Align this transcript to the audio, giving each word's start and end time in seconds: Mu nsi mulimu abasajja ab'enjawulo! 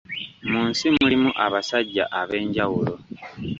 Mu 0.49 0.61
nsi 0.69 0.85
mulimu 0.95 1.29
abasajja 1.45 2.03
ab'enjawulo! 2.19 2.93